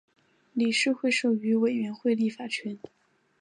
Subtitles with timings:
[0.53, 2.75] 理事会授予委员会立法权。